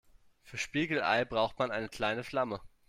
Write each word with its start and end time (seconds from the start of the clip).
Für 0.41 0.57
Spiegelei 0.57 1.25
braucht 1.25 1.59
man 1.59 1.69
eine 1.69 1.87
kleine 1.87 2.23
Flamme. 2.23 2.59